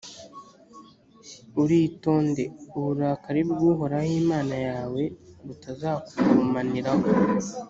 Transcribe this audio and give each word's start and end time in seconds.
uritonde, 1.61 2.43
uburakari 2.77 3.41
bw’uhoraho 3.51 4.09
imana 4.21 4.55
yawe 4.67 5.01
butazakugurumaniraho, 5.45 7.05